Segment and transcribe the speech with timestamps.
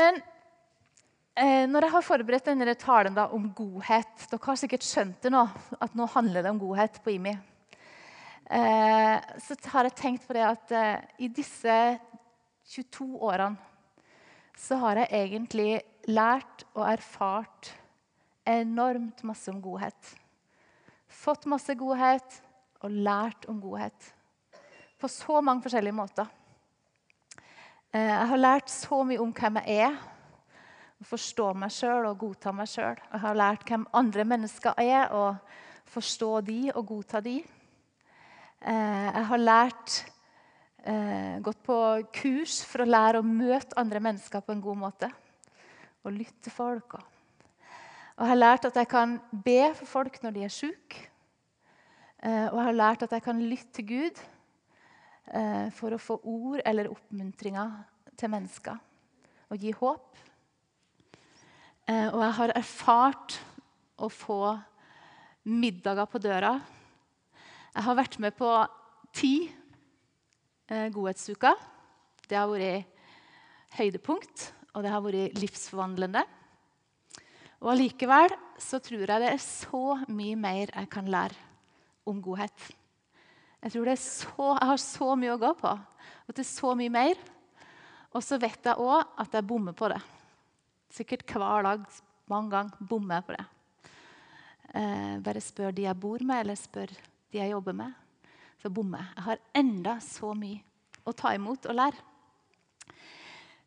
[0.00, 0.20] Men
[1.36, 5.32] eh, når jeg har forberedt denne talen da, om godhet Dere har sikkert skjønt det
[5.34, 5.42] nå,
[5.76, 7.34] at nå handler det om godhet på IMI.
[8.50, 11.76] Eh, så har jeg tenkt på det at eh, i disse
[12.70, 13.68] 22 årene
[14.60, 15.70] så har jeg egentlig
[16.10, 17.70] lært og erfart
[18.48, 20.10] enormt masse om godhet.
[21.08, 22.40] Fått masse godhet
[22.84, 24.10] og lært om godhet.
[25.00, 26.28] På så mange forskjellige måter.
[27.90, 29.96] Eh, jeg har lært så mye om hvem jeg er,
[31.00, 32.94] å forstå meg sjøl og godta meg sjøl.
[32.94, 37.40] Jeg har lært hvem andre mennesker er, og forstå de og godta de.
[38.62, 39.96] Eh, jeg har lært
[40.86, 41.80] eh, gått på
[42.14, 45.10] kurs for å lære å møte andre mennesker på en god måte.
[46.06, 46.94] Og lytte til folk.
[46.94, 51.08] Og jeg har lært at jeg kan be for folk når de er syke.
[52.20, 54.18] Og jeg har lært at jeg kan lytte til Gud
[55.76, 57.70] for å få ord eller oppmuntringer
[58.18, 58.80] til mennesker
[59.50, 60.10] og gi håp.
[61.90, 63.38] Eh, og jeg har erfart
[64.00, 64.42] å få
[65.50, 66.54] middager på døra.
[67.74, 68.50] Jeg har vært med på
[69.16, 69.34] ti
[70.70, 71.56] eh, godhetsuker.
[72.30, 72.86] Det har vært
[73.78, 76.22] høydepunkt, og det har vært livsforvandlende.
[77.60, 81.48] Og allikevel så tror jeg det er så mye mer jeg kan lære
[82.08, 82.54] om godhet.
[83.60, 87.18] Jeg tror så, jeg har så mye å gå på, og til så mye mer.
[88.16, 90.00] Og så vet jeg òg at jeg bommer på det.
[90.90, 91.82] Sikkert hver dag,
[92.30, 93.44] mange ganger, bommer jeg på det.
[94.80, 97.92] Eh, bare spør de jeg bor med, eller spør de jeg jobber med.
[98.62, 99.12] Så bommer jeg.
[99.18, 100.64] Jeg har enda så mye
[101.04, 102.06] å ta imot og lære.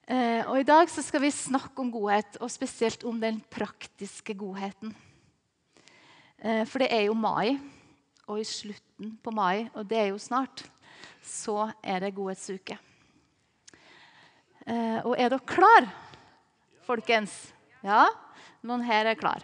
[0.03, 4.91] Eh, og I dag skal vi snakke om godhet, og spesielt om den praktiske godheten.
[6.41, 7.59] Eh, for det er jo mai
[8.27, 10.63] og i slutten på mai, og det er jo snart,
[11.23, 12.77] så er det godhetsuke.
[14.63, 15.89] Eh, og er dere klar,
[16.87, 17.33] folkens?
[17.83, 18.05] Ja,
[18.63, 19.43] noen her er klar.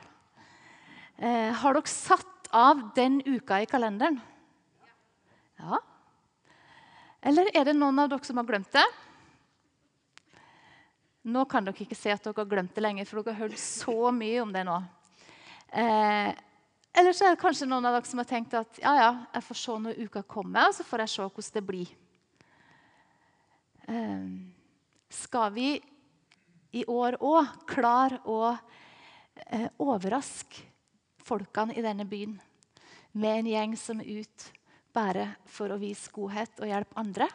[1.20, 4.22] Eh, har dere satt av den uka i kalenderen?
[5.60, 5.82] Ja.
[7.20, 8.86] Eller er det noen av dere som har glemt det?
[11.28, 13.60] Nå kan dere ikke se at dere har glemt det lenger, for dere har hørt
[13.60, 14.78] så mye om det nå.
[15.76, 16.32] Eh,
[16.98, 19.45] eller så er det kanskje noen av dere som har tenkt at ja, ja, jeg
[19.45, 21.92] får se når uka kommer, og så får jeg se hvordan det blir.
[23.89, 24.32] Um,
[25.10, 25.70] skal vi
[26.77, 30.66] i år òg klare å uh, overraske
[31.26, 32.36] folkene i denne byen
[33.17, 34.58] med en gjeng som er ute
[34.94, 37.30] bare for å vise godhet og hjelpe andre?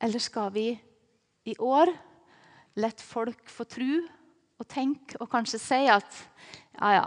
[0.00, 0.70] Eller skal vi
[1.46, 1.92] i år
[2.76, 3.92] la folk få tro
[4.56, 6.20] og tenke og kanskje si at
[6.76, 7.06] ja, ja,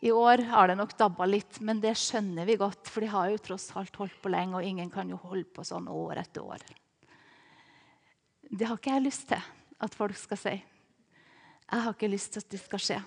[0.00, 2.86] i år har det nok dabba litt, men det skjønner vi godt.
[2.86, 5.64] For de har jo tross alt holdt på lenge, og ingen kan jo holde på
[5.66, 6.62] sånn år etter år.
[8.48, 9.42] Det har ikke jeg lyst til
[9.82, 10.54] at folk skal si.
[11.68, 12.98] Jeg har ikke lyst til at det skal skje.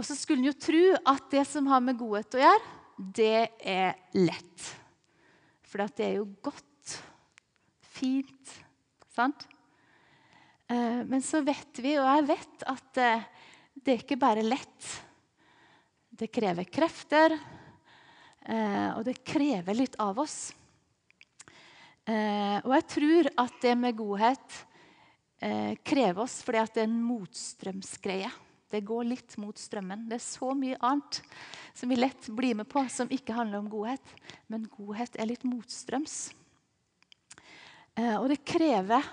[0.00, 0.82] Og så skulle en jo tro
[1.12, 2.72] at det som har med godhet å gjøre,
[3.20, 4.70] det er lett.
[5.68, 6.96] For det er jo godt,
[8.00, 8.56] fint,
[9.12, 9.44] sant?
[10.72, 13.28] Eh, men så vet vi, og jeg vet, at eh,
[13.76, 14.88] det er ikke bare lett.
[16.20, 17.32] Det krever krefter,
[18.44, 20.50] eh, og det krever litt av oss.
[22.04, 24.56] Eh, og jeg tror at det med godhet
[25.40, 28.28] eh, krever oss fordi det er en motstrømsgreie.
[28.68, 30.02] Det går litt mot strømmen.
[30.10, 31.22] Det er så mye annet
[31.72, 34.12] som vi lett blir med på, som ikke handler om godhet.
[34.52, 36.34] Men godhet er litt motstrøms.
[37.96, 39.08] og det krever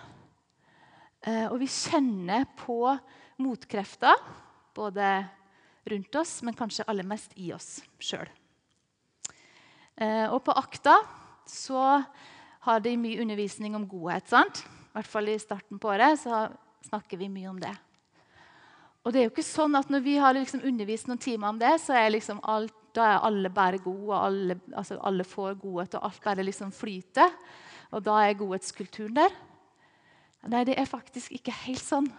[1.49, 2.77] Og vi kjenner på
[3.41, 4.13] motkrefter,
[4.75, 5.07] både
[5.93, 8.27] rundt oss, men kanskje aller mest i oss sjøl.
[9.97, 10.99] Eh, og på Akta
[11.47, 12.03] så
[12.67, 14.27] har de mye undervisning om godhet.
[14.29, 14.63] sant?
[14.63, 16.47] I hvert fall i starten på året så
[16.89, 17.73] snakker vi mye om det.
[19.05, 21.59] Og det er jo ikke sånn at Når vi har liksom undervist noen timer om
[21.59, 25.55] det, så er liksom alt, da er alle bare gode, og alle, altså alle får
[25.61, 27.31] godhet, og alt bare liksom flyter.
[27.95, 29.35] Og da er godhetskulturen der.
[30.47, 32.09] Nei, det er faktisk ikke helt sånn.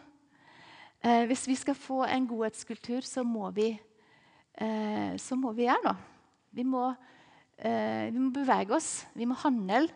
[0.99, 3.71] Eh, hvis vi skal få en godhetskultur, så må vi,
[4.59, 5.97] eh, så må vi gjøre noe.
[6.51, 6.97] Vi må,
[7.59, 9.89] eh, vi må, bevege oss, vi må handle,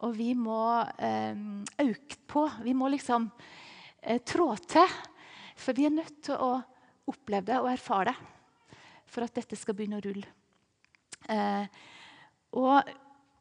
[0.00, 2.48] og vi må øke eh, på.
[2.62, 3.30] Vi må liksom
[4.02, 4.88] eh, trå til.
[5.54, 6.62] For vi er nødt til å
[7.08, 8.16] oppleve det og erfare det
[9.08, 10.26] for at dette skal begynne å rulle.
[11.28, 11.66] Eh,
[12.56, 12.88] og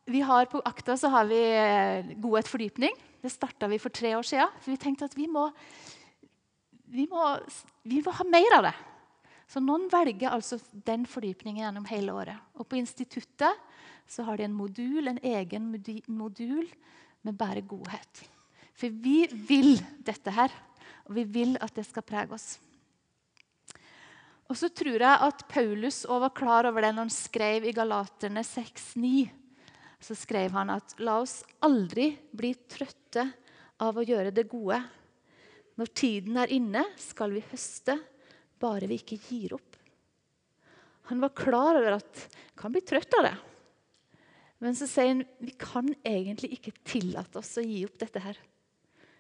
[0.08, 2.94] vi har På Akta så har vi godhet fordypning.
[3.22, 4.48] Det starta vi for tre år siden.
[4.60, 5.52] For vi tenkte at vi må
[6.92, 7.24] vi må,
[7.84, 8.76] vi må ha mer av det.
[9.48, 12.40] Så noen velger altså den fordypningen gjennom hele året.
[12.60, 13.64] Og på instituttet
[14.08, 15.70] så har de en modul, en egen
[16.08, 16.68] modul
[17.24, 18.24] med bare godhet.
[18.78, 20.52] For vi vil dette her,
[21.08, 22.58] og vi vil at det skal prege oss.
[24.48, 28.44] Og så tror jeg at Paulus var klar over det når han skrev i Galaterne
[28.48, 29.28] 6,9.
[30.00, 33.26] Så skrev han at la oss aldri bli trøtte
[33.84, 34.80] av å gjøre det gode.
[35.78, 37.98] Når tiden er inne, skal vi høste,
[38.58, 39.76] bare vi ikke gir opp.
[41.12, 43.36] Han var klar over at han kan bli trøtt av det.
[44.64, 48.40] Men så sier han vi kan egentlig ikke tillate oss å gi opp dette her.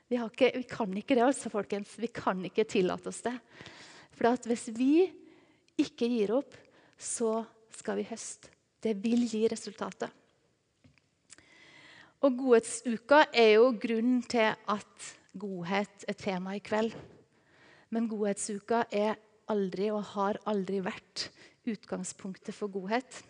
[0.07, 1.93] Vi, ikke, vi kan ikke det, altså, folkens.
[1.99, 3.35] Vi kan ikke tillate oss det.
[4.17, 5.05] For hvis vi
[5.77, 6.55] ikke gir opp,
[6.97, 7.43] så
[7.77, 8.49] skal vi høste.
[8.81, 10.09] Det vil gi resultatet.
[12.25, 16.95] Og Godhetsuka er jo grunnen til at godhet er tema i kveld.
[17.93, 19.15] Men Godhetsuka er
[19.47, 21.29] aldri og har aldri vært
[21.67, 23.23] utgangspunktet for godhet.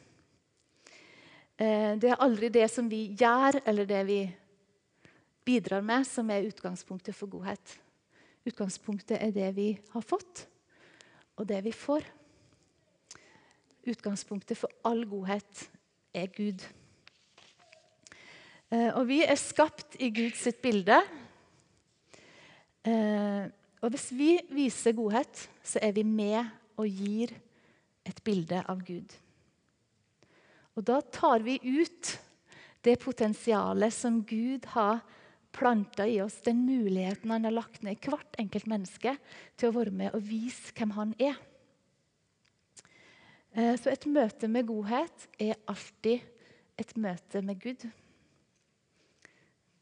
[1.57, 4.19] Eh, det er aldri det som vi gjør, eller det vi
[5.48, 7.77] bidrar med, som er utgangspunktet for godhet.
[8.48, 10.45] Utgangspunktet er det vi har fått,
[11.38, 12.06] og det vi får.
[13.88, 15.68] Utgangspunktet for all godhet
[16.13, 16.65] er Gud.
[18.69, 21.00] Eh, og vi er skapt i Guds bilde.
[22.88, 23.48] Eh,
[23.84, 26.39] og hvis vi viser godhet, så er vi med
[26.80, 27.34] og gir
[28.07, 29.12] et bilde av Gud.
[30.78, 32.13] Og da tar vi ut
[32.86, 35.01] det potensialet som Gud har
[35.57, 39.16] planta i oss, den muligheten han har lagt ned i hvert enkelt menneske
[39.57, 41.38] til å være med og vise hvem han er.
[43.57, 46.22] Eh, så et møte med godhet er alltid
[46.78, 47.88] et møte med Gud.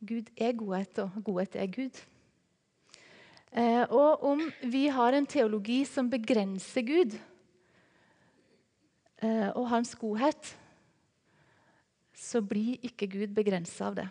[0.06, 2.04] Gud er godhet, og godhet er Gud.
[3.56, 7.14] Eh, og om vi har en teologi som begrenser Gud
[9.24, 10.50] eh, og hans godhet,
[12.12, 14.10] så blir ikke Gud begrensa av det.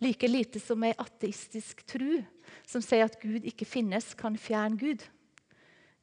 [0.00, 2.22] Like lite som ei ateistisk tru
[2.68, 5.04] som sier at Gud ikke finnes, kan fjerne Gud.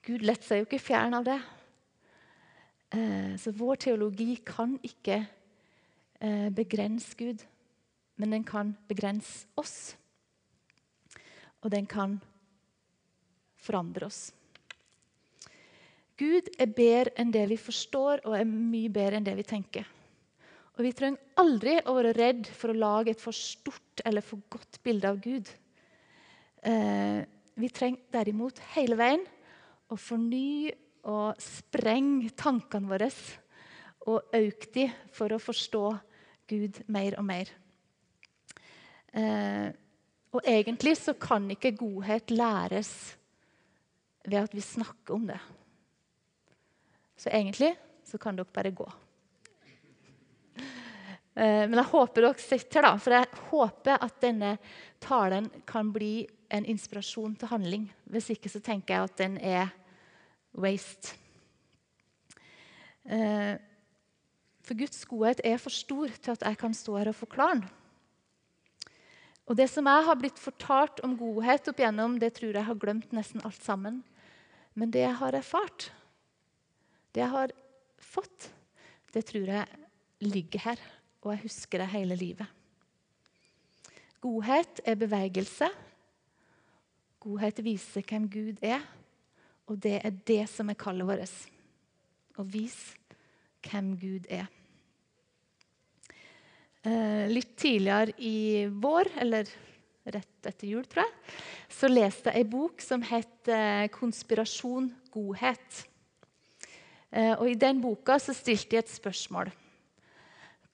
[0.06, 1.42] Gud lar seg jo ikke fjerne av det.
[2.94, 5.24] Eh, så vår teologi kan ikke
[6.56, 7.42] begrense Gud,
[8.18, 9.94] men den kan begrense oss.
[11.66, 12.20] Og den kan
[13.66, 14.30] forandre oss.
[16.16, 19.88] Gud er bedre enn det vi forstår, og er mye bedre enn det vi tenker.
[20.76, 24.44] Og Vi trenger aldri å være redd for å lage et for stort eller for
[24.52, 25.48] godt bilde av Gud.
[26.62, 27.22] Eh,
[27.56, 29.24] vi trenger derimot hele veien
[29.88, 30.74] å fornye
[31.08, 33.08] og sprenge tankene våre
[34.10, 35.84] og øke dem for å forstå
[36.50, 37.52] Gud mer og mer.
[39.16, 39.72] Eh,
[40.36, 42.92] og egentlig så kan ikke godhet læres
[44.26, 45.40] ved at vi snakker om det.
[47.16, 47.72] Så egentlig
[48.04, 48.88] så kan dere bare gå.
[51.36, 54.56] Eh, men jeg håper dere sitter, da, for jeg håper at denne
[55.04, 57.88] talen kan bli en inspirasjon til handling.
[58.12, 59.72] Hvis ikke så tenker jeg at den er
[60.56, 61.16] waste.
[63.06, 63.56] Eh,
[64.66, 67.68] for Guds godhet er for stor til at jeg kan stå her og forklare den.
[69.46, 72.82] Og Det som jeg har blitt fortalt om godhet opp igjennom, det tror jeg har
[72.82, 74.02] glemt nesten alt sammen.
[74.74, 75.92] Men det jeg har erfart,
[77.14, 77.54] det jeg har
[78.02, 78.50] fått,
[79.14, 79.66] det tror jeg
[80.26, 80.82] ligger her
[81.26, 82.46] og jeg husker det hele livet.
[84.22, 85.70] Godhet er bevegelse.
[87.20, 88.84] Godhet viser hvem Gud er,
[89.66, 91.34] og det er det som er kallet vårt.
[92.38, 92.94] Å vise
[93.66, 94.46] hvem Gud er.
[96.86, 99.50] Eh, litt tidligere i vår, eller
[100.06, 101.34] rett etter jul, tror jeg,
[101.74, 105.80] så leste jeg ei bok som het eh, 'Konspirasjon godhet'.
[107.10, 109.50] Eh, og I den boka så stilte jeg et spørsmål.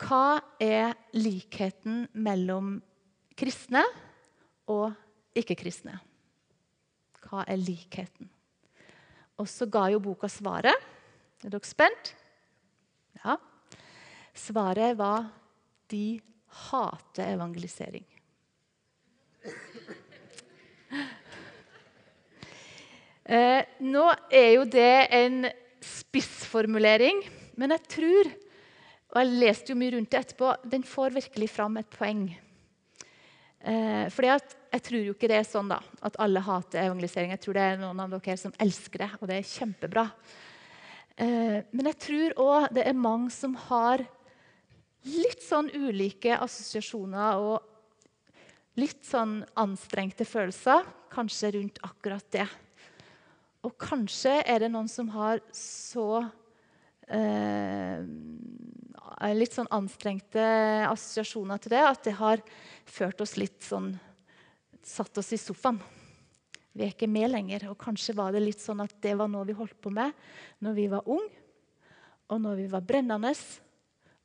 [0.04, 2.82] Hva er likheten mellom
[3.38, 3.86] kristne
[4.68, 4.92] og
[5.32, 5.96] ikke-kristne?
[7.24, 8.28] Hva er likheten?
[9.40, 10.76] Og så ga jo boka svaret.
[11.46, 12.16] Er dere spent?
[13.24, 13.38] Ja.
[14.36, 15.30] Svaret var
[15.92, 16.22] de
[16.72, 18.08] hater evangelisering.
[23.32, 25.46] Eh, nå er jo det en
[25.86, 27.22] spissformulering,
[27.56, 28.32] men jeg tror
[29.12, 30.54] og Jeg leste jo mye rundt det etterpå.
[30.72, 32.30] Den får virkelig fram et poeng.
[33.60, 34.28] Eh, fordi
[34.72, 37.34] Jeg tror jo ikke det er sånn da, at alle hater evangelisering.
[37.36, 40.06] Jeg tror det er noen av dere som elsker det, og det er kjempebra.
[41.18, 44.06] Eh, men jeg tror òg det er mange som har
[45.08, 47.72] litt sånn ulike assosiasjoner og
[48.80, 52.48] litt sånn anstrengte følelser, kanskje rundt akkurat det.
[53.68, 56.24] Og kanskje er det noen som har så
[57.12, 58.02] eh,
[59.36, 60.46] litt sånn anstrengte
[60.88, 61.82] assosiasjoner til det.
[61.86, 62.42] At det har
[62.90, 63.94] ført oss litt sånn
[64.82, 65.78] satt oss i sofaen.
[66.72, 67.68] Vi er ikke med lenger.
[67.70, 70.16] Og kanskje var det litt sånn at det var noe vi holdt på med
[70.64, 71.30] når vi var unge,
[72.32, 73.34] og når vi var brennende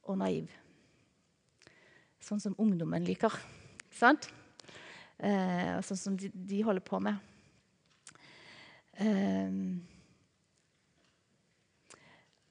[0.06, 0.65] og naive.
[2.26, 3.30] Sånn som ungdommen liker.
[3.94, 4.26] Sant?
[5.22, 7.20] Eh, sånn som de, de, holder på med.
[8.98, 9.52] Eh,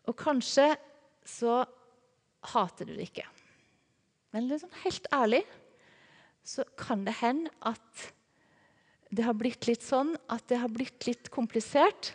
[0.05, 0.69] og kanskje
[1.27, 1.57] så
[2.53, 3.25] hater du det ikke.
[4.31, 5.43] Men liksom helt ærlig
[6.45, 8.05] så kan det hende at
[9.15, 12.13] det har blitt litt sånn at det har blitt litt komplisert.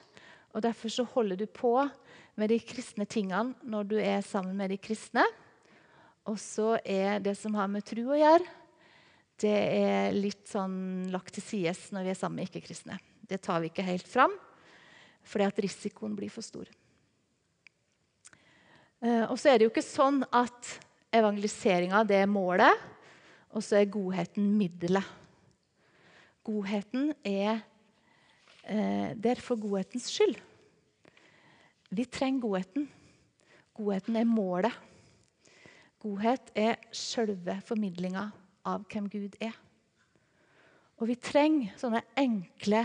[0.55, 1.76] Og Derfor så holder du på
[2.40, 5.25] med de kristne tingene når du er sammen med de kristne.
[6.31, 8.47] Og så er det som har med tro å gjøre,
[9.41, 12.99] det er litt sånn lagt til side når vi er sammen med ikke-kristne.
[13.25, 14.35] Det tar vi ikke helt fram,
[15.27, 16.69] fordi at risikoen blir for stor.
[19.01, 20.75] Eh, og så er det jo ikke sånn at
[21.17, 22.85] evangeliseringa er målet,
[23.51, 25.07] og så er godheten middelet.
[26.47, 27.65] Godheten er
[28.69, 30.37] eh, der for godhetens skyld.
[31.91, 32.87] Vi trenger godheten.
[33.75, 34.77] Godheten er målet.
[36.00, 38.30] Godhet er sjølve formidlinga
[38.66, 39.57] av hvem Gud er.
[41.00, 42.83] Og vi trenger sånne enkle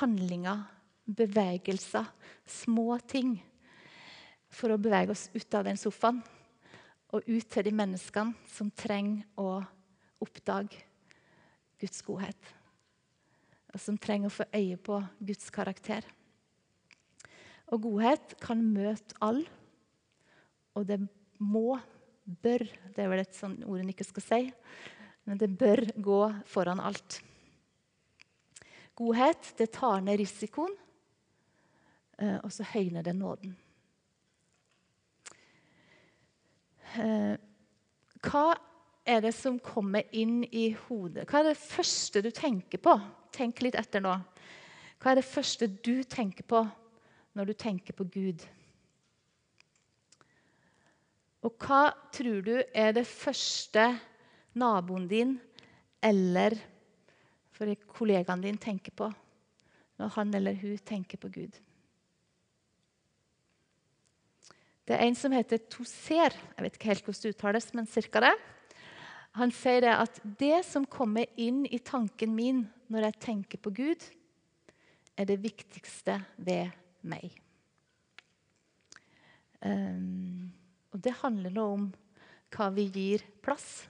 [0.00, 0.62] handlinger,
[1.04, 2.06] bevegelser,
[2.46, 3.34] små ting
[4.50, 6.22] for å bevege oss ut av den sofaen
[7.10, 9.58] og ut til de menneskene som trenger å
[10.22, 10.84] oppdage
[11.80, 12.54] Guds godhet
[13.70, 16.06] og som trenger å få øye på Guds karakter.
[17.70, 19.46] Og godhet kan møte alle,
[20.74, 20.98] og det
[21.38, 21.78] må,
[22.24, 24.40] bør Det er vel et sånt ord en ikke skal si,
[25.24, 27.20] men det bør gå foran alt.
[28.98, 30.72] Godhet det tar ned risikoen,
[32.18, 33.56] eh, og så høyner det nåden.
[36.98, 37.36] Eh,
[38.26, 38.46] hva
[39.06, 41.24] er det som kommer inn i hodet?
[41.30, 42.98] Hva er det første du tenker på
[43.30, 44.10] Tenk litt etter nå.
[44.98, 46.64] Hva er det første du tenker på
[47.38, 48.42] når du tenker på Gud?
[51.40, 53.86] Og hva tror du er det første
[54.60, 55.38] naboen din
[56.04, 56.56] eller
[57.92, 59.08] kollegaen din tenker på
[60.00, 61.56] når han eller hun tenker på Gud?
[64.88, 66.34] Det er en som heter Toser.
[66.34, 68.32] Jeg vet ikke helt hvordan det uttales, men cirka det.
[69.38, 73.70] Han sier det at det som kommer inn i tanken min når jeg tenker på
[73.70, 74.02] Gud,
[75.14, 76.72] er det viktigste ved
[77.06, 77.36] meg.
[79.62, 80.50] Um,
[80.90, 81.88] og det handler nå om
[82.54, 83.86] hva vi gir plass,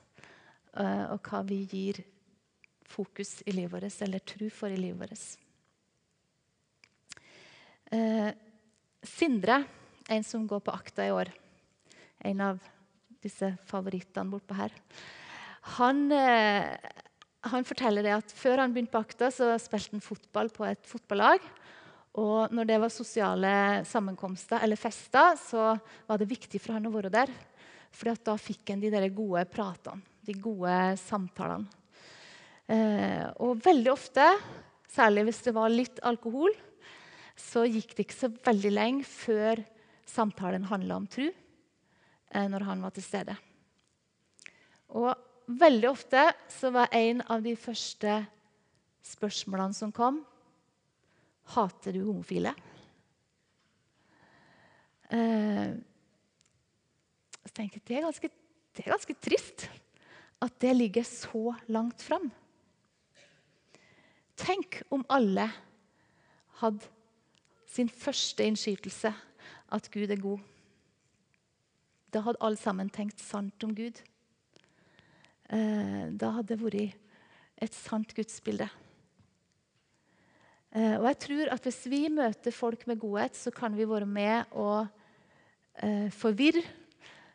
[0.76, 2.02] uh, og hva vi gir
[2.90, 5.24] fokus i livet vårt, eller tro for i livet vårt.
[7.90, 8.30] Uh,
[9.00, 9.62] Sindre,
[10.12, 11.30] en som går på akta i år,
[12.28, 12.60] en av
[13.24, 14.74] disse favorittene bortpå her
[15.76, 16.76] han, uh,
[17.52, 20.86] han forteller det at Før han begynte på Akta, så spilte han fotball på et
[20.88, 21.44] fotballag.
[22.20, 23.52] Og når det var sosiale
[23.88, 25.72] sammenkomster eller fester, så
[26.06, 27.32] var det viktig for han å være der.
[27.90, 31.70] For da fikk han de der gode pratene, de gode samtalene.
[32.70, 34.26] Eh, og veldig ofte,
[34.92, 36.52] særlig hvis det var litt alkohol,
[37.34, 39.64] så gikk det ikke så veldig lenge før
[40.06, 43.34] samtalen handla om tru, eh, når han var til stede.
[44.94, 45.10] Og
[45.50, 48.20] Veldig ofte så var en av de første
[49.02, 50.20] spørsmålene som kom
[51.50, 52.52] Hater du homofile?
[55.10, 55.72] Eh,
[57.40, 58.30] så tenker jeg, det er, ganske,
[58.76, 59.66] det er ganske trist
[60.40, 62.30] at det ligger så langt fram.
[64.40, 65.48] Tenk om alle
[66.62, 66.86] hadde
[67.70, 69.12] sin første innskytelse
[69.70, 70.40] at Gud er god.
[72.10, 74.00] Da hadde alle sammen tenkt sant om Gud.
[75.50, 76.96] Eh, da hadde det vært
[77.60, 78.70] et sant gudsbilde.
[80.70, 84.06] Eh, og jeg tror at Hvis vi møter folk med godhet, så kan vi være
[84.06, 84.86] med å
[85.82, 86.62] eh, forvirre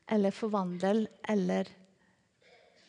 [0.08, 1.68] eller forvandle eller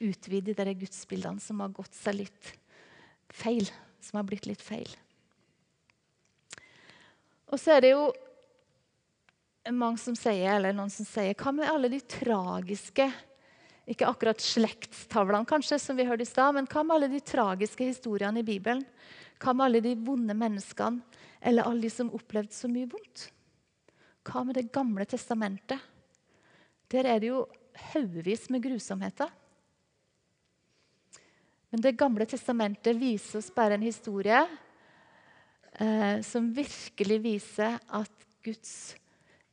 [0.04, 2.52] utvide de gudsbildene som har gått seg litt
[3.32, 3.66] feil.
[4.04, 4.90] Som har blitt litt feil.
[7.50, 8.10] Og så er det jo
[9.72, 13.08] mange som sier, eller noen som sier Hva med alle de tragiske
[13.86, 17.86] ikke akkurat slektstavlene, kanskje, som vi hørte i stad, men hva med alle de tragiske
[17.86, 18.82] historiene i Bibelen?
[19.42, 21.02] Hva med alle de vonde menneskene,
[21.40, 23.28] eller alle de som opplevde så mye vondt?
[24.26, 25.78] Hva med Det gamle testamentet?
[26.90, 27.46] Der er det jo
[27.92, 29.30] haugevis med grusomheter.
[31.70, 34.38] Men Det gamle testamentet viser oss bare en historie
[35.80, 38.96] eh, som virkelig viser at Guds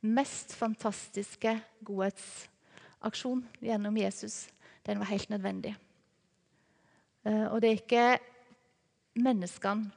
[0.00, 4.48] mest fantastiske godhetsaksjon gjennom Jesus,
[4.86, 5.74] den var helt nødvendig.
[7.24, 8.33] Eh, og det er ikke
[9.14, 9.90] menneskene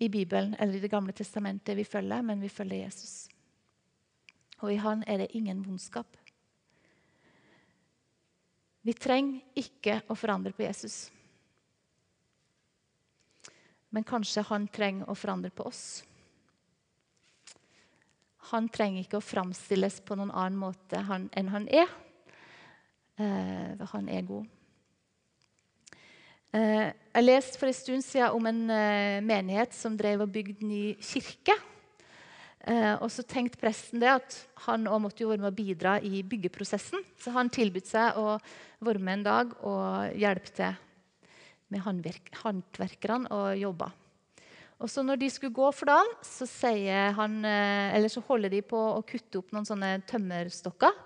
[0.00, 3.28] i Bibelen eller i Det gamle testamentet vi følger, men vi følger Jesus.
[4.60, 6.16] Og i han er det ingen vondskap.
[8.82, 11.10] Vi trenger ikke å forandre på Jesus.
[13.90, 15.82] Men kanskje han trenger å forandre på oss.
[18.50, 21.02] Han trenger ikke å framstilles på noen annen måte
[21.36, 21.90] enn han er.
[23.20, 24.48] Eh, han er god.
[26.50, 30.66] Eh, jeg leste for en stund siden om en eh, menighet som drev og bygde
[30.66, 31.54] ny kirke.
[32.66, 35.92] Eh, og så tenkte presten det at han også måtte jo være med å bidra
[36.02, 37.04] i byggeprosessen.
[37.22, 38.34] Så han tilbød seg å
[38.82, 40.74] være med en dag og hjelpe til
[41.70, 43.92] med håndverkerne og jobba.
[44.82, 46.48] Og så når de skulle gå for dagen, så,
[47.14, 47.36] han,
[48.10, 50.98] så, holder de på å kutte opp noen sånne tømmerstokker.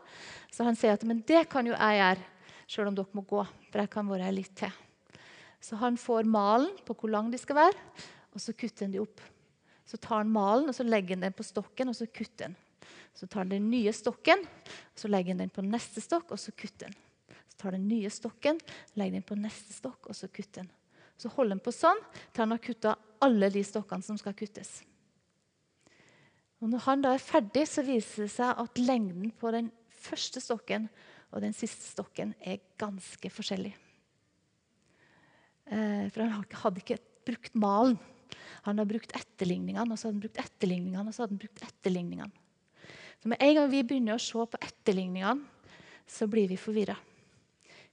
[0.54, 2.24] Så han sier at men det kan jo jeg gjøre,
[2.70, 3.44] sjøl om dere må gå.
[3.68, 4.72] For jeg kan være her litt til.
[5.64, 7.78] Så han får malen på hvor lang de skal være,
[8.34, 9.22] og så kutter han de opp.
[9.88, 12.56] Så tar han malen og så legger han den på stokken, og så kutter han.
[13.14, 16.40] Så tar han den nye stokken, og så legger han den på neste stokk, og
[16.40, 16.96] så kutter han.
[17.48, 18.58] Så tar han den nye stokken,
[18.98, 20.72] legger den på neste stokk, og så kutter han.
[21.16, 24.82] Så holder han på sånn til han har kutta alle de stokkene som skal kuttes.
[26.60, 29.70] Og når han da er ferdig, så viser det seg at lengden på den
[30.04, 30.90] første stokken
[31.30, 33.74] og den siste stokken er ganske forskjellig.
[35.70, 37.96] Eh, for han hadde ikke brukt malen.
[38.64, 41.64] Han hadde brukt etterligningene, og så hadde han brukt etterligningene, og så hadde han brukt
[41.64, 42.42] etterligningene.
[43.20, 45.44] Så Med en gang vi begynner å se på etterligningene,
[46.04, 46.96] så blir vi forvirra.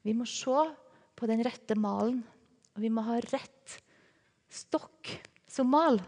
[0.04, 0.66] Vi må se
[1.16, 2.24] på den rette malen,
[2.76, 3.78] og vi må ha rett
[4.52, 5.12] stokk
[5.48, 6.02] som mal.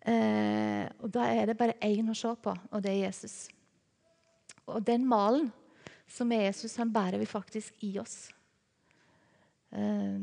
[0.00, 3.50] Eh, og Da er det bare én å se på, og det er Jesus.
[4.66, 5.50] Og den malen
[6.08, 8.30] som er Jesus, han bærer vi faktisk i oss.
[9.72, 10.18] Eh,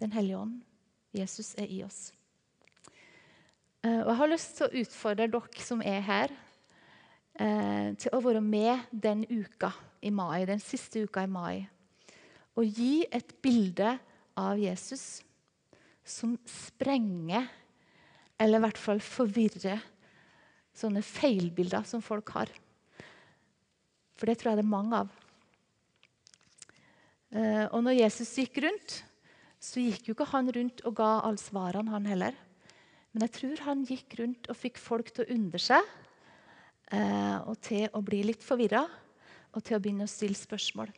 [0.00, 0.60] den hellige ånd.
[1.14, 2.12] Jesus er i oss.
[3.84, 6.34] Eh, og Jeg har lyst til å utfordre dere som er her,
[7.38, 11.68] eh, til å være med den uka i mai, den siste uka i mai.
[12.56, 13.98] Og gi et bilde
[14.36, 15.22] av Jesus
[16.04, 17.48] som sprenger,
[18.38, 19.82] eller i hvert fall forvirrer,
[20.74, 22.50] sånne feilbilder som folk har.
[24.16, 25.23] For det tror jeg det er mange av.
[27.34, 29.00] Eh, og når Jesus gikk rundt,
[29.58, 32.36] så gikk jo ikke han rundt og ga alle svarene, han heller.
[33.10, 35.88] Men jeg tror han gikk rundt og fikk folk til å undre seg,
[36.94, 38.84] eh, og til å bli litt forvirra,
[39.54, 40.92] og til å begynne å stille spørsmål.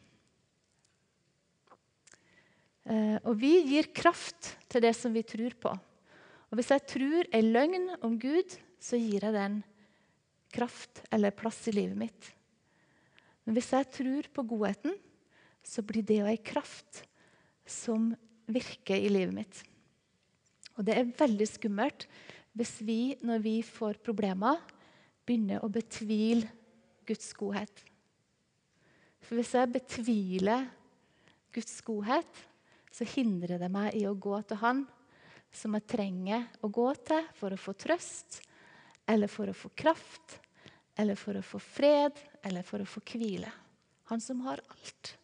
[2.86, 5.72] Eh, og vi gir kraft til det som vi tror på.
[5.72, 9.62] Og Hvis jeg tror en løgn om Gud, så gir jeg den
[10.52, 12.32] kraft eller plass i livet mitt.
[13.44, 14.94] Men hvis jeg tror på godheten,
[15.66, 17.02] så blir det ei kraft
[17.66, 18.12] som
[18.46, 19.62] virker i livet mitt.
[20.76, 22.06] Og det er veldig skummelt
[22.56, 24.62] hvis vi, når vi får problemer,
[25.26, 26.46] begynner å betvile
[27.06, 27.82] Guds godhet.
[29.20, 30.68] For hvis jeg betviler
[31.52, 32.44] Guds godhet,
[32.94, 34.86] så hindrer det meg i å gå til Han
[35.52, 38.40] som jeg trenger å gå til for å få trøst,
[39.06, 40.38] eller for å få kraft,
[40.96, 43.50] eller for å få fred, eller for å få hvile.
[44.10, 45.16] Han som har alt.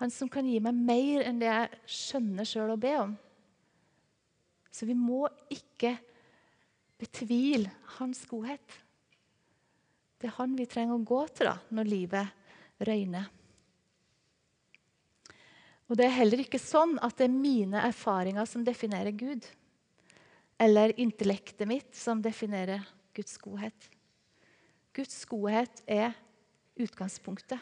[0.00, 3.14] Han som kan gi meg mer enn det jeg skjønner sjøl å be om.
[4.68, 5.94] Så vi må ikke
[7.00, 8.82] betvile hans godhet.
[10.20, 13.30] Det er han vi trenger å gå til da, når livet røyner.
[15.86, 19.44] Og det er heller ikke sånn at det er mine erfaringer som definerer Gud.
[20.58, 22.84] Eller intellektet mitt som definerer
[23.16, 23.88] Guds godhet.
[24.96, 26.16] Guds godhet er
[26.80, 27.60] utgangspunktet.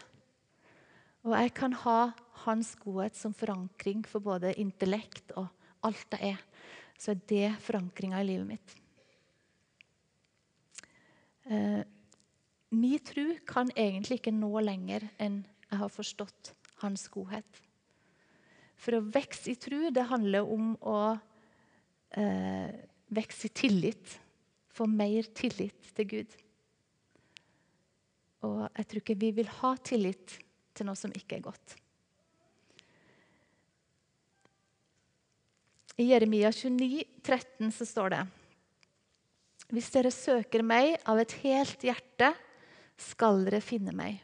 [1.25, 1.99] Og jeg kan ha
[2.45, 5.49] hans godhet som forankring for både intellekt og
[5.85, 6.43] alt jeg er.
[7.01, 8.75] Så er det forankringa i livet mitt.
[11.49, 11.81] Eh,
[12.75, 17.61] min tro kan egentlig ikke nå lenger enn jeg har forstått hans godhet.
[18.77, 20.99] For å vokse i tro, det handler om å
[22.21, 22.73] eh,
[23.17, 24.19] vokse i tillit.
[24.75, 26.41] Få mer tillit til Gud.
[28.45, 30.37] Og jeg tror ikke vi vil ha tillit
[30.75, 31.77] til noe som ikke er godt.
[35.95, 38.23] I Jeremia 29, 13 så står det
[39.71, 42.33] Hvis dere søker meg av et helt hjerte,
[42.99, 44.19] skal dere finne meg.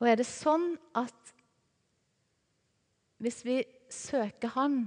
[0.00, 1.34] Og er det sånn at
[3.20, 3.58] hvis vi
[3.92, 4.86] søker Han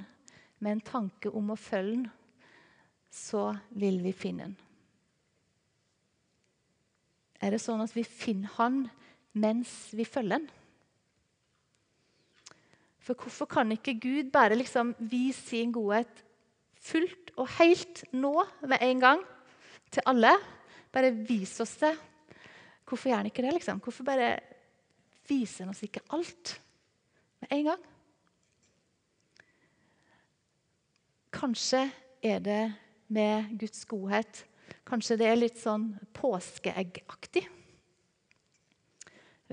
[0.57, 2.09] med en tanke om å følge Han,
[3.13, 4.55] så vil vi finne Han.
[7.43, 8.87] Er det sånn at vi finner Han
[9.33, 10.49] mens vi følger den.
[13.03, 16.23] For hvorfor kan ikke Gud bare liksom vise sin godhet
[16.83, 18.33] fullt og helt nå
[18.67, 19.23] med en gang
[19.91, 20.31] til alle?
[20.93, 21.95] Bare vis oss det.
[22.87, 23.53] Hvorfor gjør han ikke det?
[23.57, 23.81] liksom?
[23.83, 24.37] Hvorfor bare
[25.27, 26.55] viser han oss ikke alt
[27.41, 27.83] med en gang?
[31.33, 31.87] Kanskje
[32.23, 32.63] er det
[33.07, 34.45] med Guds godhet
[34.87, 37.45] Kanskje det er litt sånn påskeeggaktig.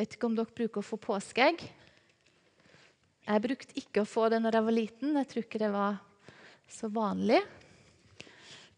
[0.01, 1.61] Vet ikke om dere bruker å få påskeegg.
[3.27, 5.17] Jeg brukte ikke å få det når jeg var liten.
[5.19, 5.99] Jeg tror ikke det var
[6.73, 7.41] så vanlig.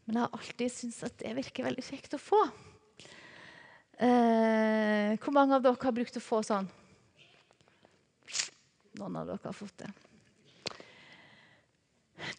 [0.02, 2.40] Men jeg har alltid syntes at det virker veldig kjekt å få.
[4.02, 6.66] Eh, hvor mange av dere har brukt å få sånn?
[8.98, 9.92] Noen av dere har fått det.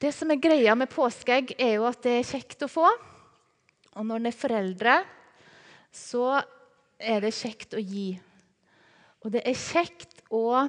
[0.04, 2.92] Det som er greia med påskeegg, er jo at det er kjekt å få.
[3.96, 5.00] Og når en er foreldre,
[5.88, 6.28] så
[7.00, 8.20] er det kjekt å gi.
[9.24, 10.68] Og det er kjekt å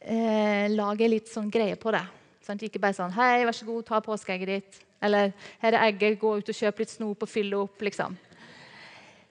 [0.00, 2.04] eh, lage litt sånn greie på det.
[2.44, 6.18] Sånn, ikke bare sånn 'Hei, vær så god, ta påskeegget ditt.' Eller 'Her er egget,
[6.20, 8.16] gå ut og kjøp litt snop og fyll opp.' liksom.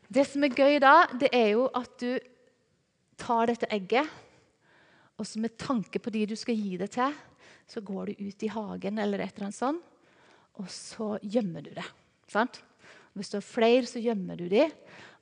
[0.10, 2.20] Det som er gøy da, det er jo at du
[3.18, 4.08] tar dette egget,
[5.18, 7.14] og så med tanke på de du skal gi det til,
[7.68, 9.84] så går du ut i hagen eller et eller annet sånt,
[10.58, 11.86] og så gjemmer du det.
[12.28, 12.62] Sant?
[13.14, 14.70] Hvis du har flere, så gjemmer du de.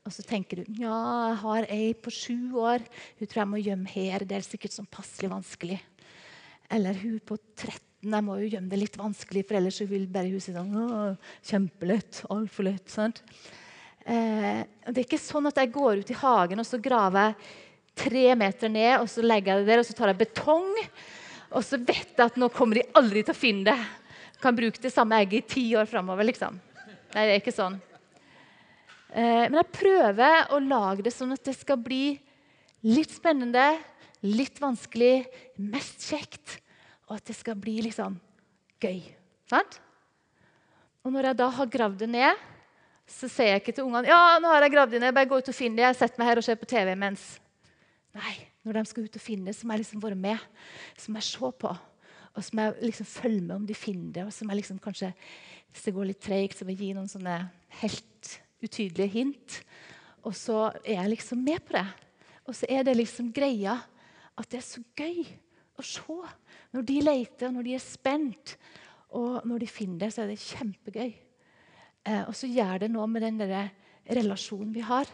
[0.08, 0.96] Og så tenker du ja,
[1.34, 2.86] jeg har ei på sju år.
[3.20, 4.24] Hun tror jeg må gjemme her.
[4.24, 5.82] Det er sikkert sånn passelig vanskelig.
[6.72, 7.84] Eller hun på 13.
[8.08, 11.18] Jeg må jo gjemme det litt vanskelig, for ellers vil bare hun si sånn
[11.50, 12.24] Kjempelett.
[12.32, 12.88] Altfor lett.
[12.94, 13.24] sant?
[14.08, 17.56] Eh, det er ikke sånn at jeg går ut i hagen og så graver jeg
[17.98, 20.70] tre meter ned, og så legger jeg det der, og så tar jeg betong.
[21.58, 23.78] Og så vet jeg at nå kommer de aldri til å finne det.
[24.44, 26.28] Kan bruke det samme egget i ti år framover.
[26.30, 26.60] Liksom.
[27.16, 27.80] Nei, det er ikke sånn.
[29.18, 32.20] Eh, men jeg prøver å lage det sånn at det skal bli
[32.86, 33.66] litt spennende,
[34.22, 35.26] litt vanskelig,
[35.58, 36.60] mest kjekt,
[37.10, 38.20] og at det skal bli liksom
[38.84, 39.02] gøy.
[39.50, 39.80] Sant?
[41.02, 42.46] Og når jeg da har gravd det ned,
[43.08, 45.40] så sier jeg ikke til ungene ja, nå har jeg gravd det ned, bare gå
[45.40, 45.88] ut og finne det.
[45.88, 47.28] Jeg setter meg her og ser på TV imens.
[48.18, 48.34] Nei,
[48.68, 50.50] når de skal ut og finne det, så må jeg liksom være med.
[51.00, 51.72] Så må jeg se på.
[52.38, 54.26] Og så må jeg liksom følge med om de finner det.
[54.28, 55.14] Og så må jeg liksom kanskje,
[55.72, 57.40] hvis det går litt treigt, så må jeg gi noen sånne
[57.80, 59.60] helt utydelige hint.
[60.26, 61.86] Og så er jeg liksom med på det.
[62.48, 63.78] Og så er det liksom greia
[64.38, 65.24] at det er så gøy
[65.78, 66.18] å se.
[66.74, 68.58] Når de leter, når de er spent,
[69.18, 71.14] og når de finner det, så er det kjempegøy.
[72.08, 73.72] Eh, og så gjør det noe med den der
[74.18, 75.10] relasjonen vi har.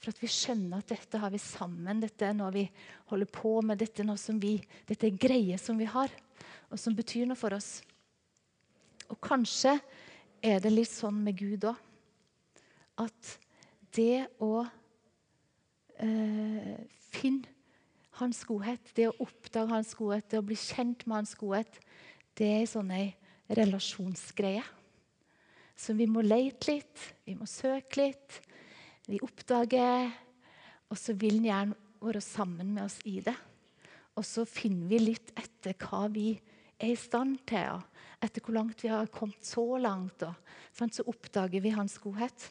[0.00, 2.00] For at vi skjønner at dette har vi sammen.
[2.00, 2.64] Dette er noe vi
[3.10, 3.80] holder på med.
[3.82, 4.56] Dette er, noe som vi,
[4.88, 6.12] dette er greier som vi har,
[6.70, 7.80] og som betyr noe for oss.
[9.10, 9.76] Og kanskje
[10.40, 11.89] er det litt sånn med Gud òg
[13.00, 13.32] at
[13.96, 14.64] det å
[15.98, 16.76] eh,
[17.10, 17.48] finne
[18.20, 21.80] hans godhet, det å oppdage hans godhet, det å bli kjent med hans godhet,
[22.38, 23.08] det er sånn ei
[23.56, 24.62] relasjonsgreie.
[25.80, 28.40] Så vi må leite litt, vi må søke litt.
[29.08, 30.10] Vi oppdager,
[30.92, 33.36] og så vil han gjerne være sammen med oss i det.
[34.18, 36.34] Og så finner vi litt etter hva vi
[36.80, 40.24] er i stand til, og etter hvor langt vi har kommet så langt.
[40.26, 40.36] Og,
[40.76, 42.48] så oppdager vi hans godhet.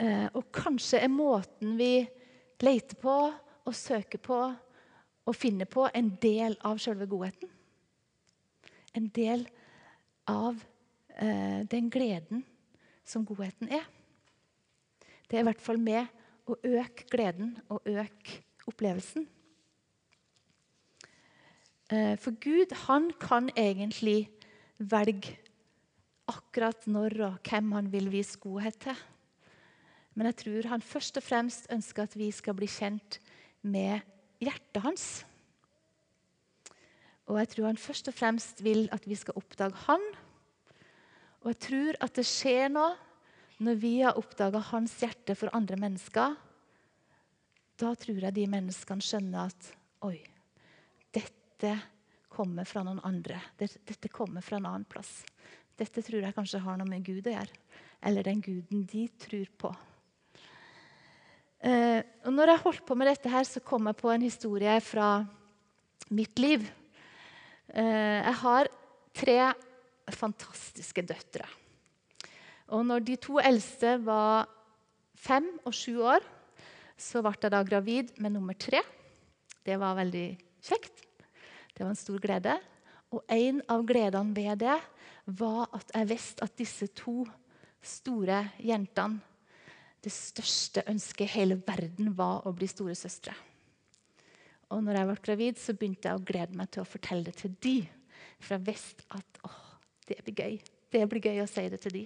[0.00, 2.06] Eh, og kanskje er måten vi
[2.60, 4.40] leter på og søker på
[5.30, 7.50] og finner på, en del av selve godheten.
[8.96, 9.44] En del
[10.30, 10.56] av
[11.20, 12.42] eh, den gleden
[13.04, 13.84] som godheten er.
[15.28, 16.08] Det er i hvert fall med
[16.50, 19.28] å øke gleden og øke opplevelsen.
[21.90, 24.30] Eh, for Gud han kan egentlig
[24.78, 25.36] velge
[26.30, 29.02] akkurat når og hvem han vil vise godhet til.
[30.14, 33.20] Men jeg tror han først og fremst ønsker at vi skal bli kjent
[33.62, 34.00] med
[34.42, 35.04] hjertet hans.
[37.30, 40.02] Og jeg tror han først og fremst vil at vi skal oppdage han.
[41.40, 42.96] Og jeg tror at det skjer noe
[43.60, 46.34] når vi har oppdaga hans hjerte for andre mennesker.
[47.80, 49.70] Da tror jeg de menneskene skjønner at
[50.08, 50.18] oi,
[51.14, 51.74] dette
[52.30, 53.38] kommer fra noen andre.
[53.60, 55.20] Dette kommer fra en annen plass.
[55.80, 57.60] Dette tror jeg kanskje har noe med Gud å gjøre.
[58.04, 59.70] Eller den guden de tror på.
[61.60, 64.76] Eh, og når jeg holdt på med dette, her, så kom jeg på en historie
[64.84, 65.08] fra
[66.12, 66.64] mitt liv.
[67.72, 68.70] Eh, jeg har
[69.16, 69.38] tre
[70.10, 71.48] fantastiske døtre.
[72.70, 74.48] Og når de to eldste var
[75.18, 76.24] fem og sju år,
[77.00, 78.82] så ble jeg da gravid med nummer tre.
[79.64, 80.28] Det var veldig
[80.64, 81.06] kjekt.
[81.74, 82.56] Det var en stor glede.
[83.10, 84.78] Og en av gledene ved det
[85.38, 87.22] var at jeg visste at disse to
[87.82, 89.20] store jentene
[90.00, 93.34] Det største ønsket i hele verden var å bli storesøstre.
[94.72, 97.34] Og når jeg ble gravid, så begynte jeg å glede meg til å fortelle det
[97.36, 97.74] til de.
[98.40, 99.58] For jeg visste at åh,
[100.08, 100.56] det blir gøy.
[100.88, 102.04] Det blir gøy å si det til de.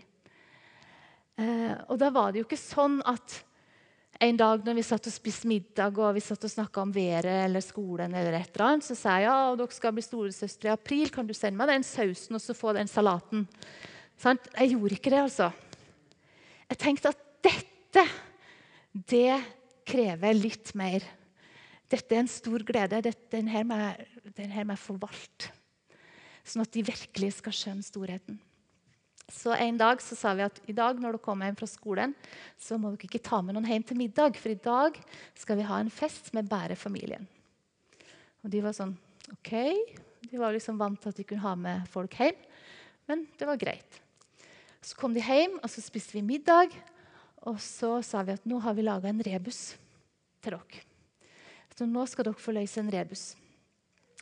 [1.39, 3.39] Eh, og da var det jo ikke sånn at
[4.23, 7.47] en dag når vi satt og spiste middag og vi satt og snakka om været
[7.47, 10.75] eller skolen, eller et eller annet, så sa jeg ja, dere skal bli storesøstre i
[10.75, 11.11] april.
[11.15, 13.49] Kan du sende meg den sausen og så få den salaten?
[14.21, 14.41] Sånn?
[14.55, 15.51] Jeg gjorde ikke det, altså.
[16.71, 18.07] Jeg tenkte at dette,
[19.11, 19.37] det
[19.85, 21.05] krever litt mer
[21.95, 23.03] dette er en stor glede.
[23.31, 23.77] Den her må
[24.75, 25.53] jeg forvalte.
[26.45, 28.41] Sånn at de virkelig skal skjønne storheten.
[29.31, 32.13] Så En dag så sa vi at i dag når dere kommer hjem fra skolen,
[32.61, 34.99] så må dere ikke ta med noen hjem til middag, for i dag
[35.39, 37.27] skal vi ha en fest med bare familien.
[38.45, 38.93] Og De var sånn
[39.33, 39.53] OK.
[40.29, 42.37] De var liksom vant til at de kunne ha med folk hjem,
[43.09, 44.01] men det var greit.
[44.85, 46.75] Så kom de hjem, og så spiste vi middag.
[47.49, 49.75] Og så sa vi at nå har vi laga en rebus
[50.45, 50.85] til dere.
[51.75, 53.33] Så nå skal dere få løse en rebus.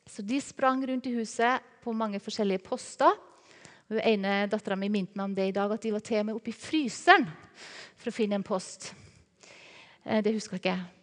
[0.06, 3.14] Så de sprang rundt i huset på mange forskjellige poster.
[3.92, 6.28] Den ene Dattera mi minte meg om det i dag, at de var til og
[6.30, 7.26] med oppe i fryseren
[8.00, 8.94] for å finne en post.
[10.04, 10.62] Eh, det husker jeg.
[10.62, 11.00] ikke.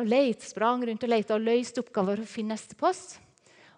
[0.00, 3.18] og leit, sprang rundt og leita og løste oppgaver for å finne neste post.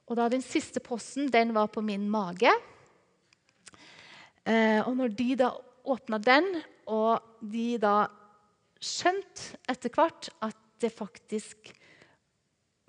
[0.07, 2.53] Og da Den siste posten den var på min mage.
[4.45, 5.51] Eh, og når de da
[5.83, 6.49] åpna den,
[6.87, 8.11] og de da
[8.83, 11.73] skjønte etter hvert at det faktisk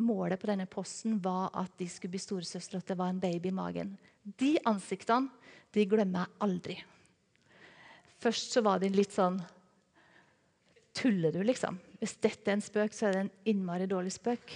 [0.01, 3.51] Målet på denne posten var at de skulle bli storesøstre, at det var en baby
[3.51, 3.93] i magen.
[4.23, 5.29] De ansiktene
[5.73, 6.77] de glemmer jeg aldri.
[8.23, 9.41] Først så var de litt sånn
[10.93, 11.79] Tuller du, liksom?
[11.97, 14.51] Hvis dette er en spøk, så er det en innmari dårlig spøk.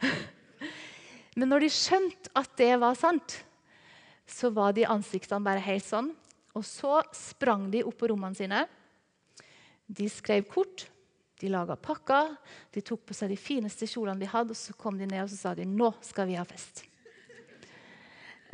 [1.36, 3.34] Men når de skjønte at det var sant,
[4.24, 6.08] så var de ansiktene bare helt sånn.
[6.56, 8.62] Og så sprang de opp på rommene sine.
[9.84, 10.86] De skrev kort
[11.38, 12.34] de laga pakker,
[12.74, 15.30] de tok på seg de fineste kjolene de hadde, og så kom de ned og
[15.30, 16.82] så sa de, nå skal vi ha fest.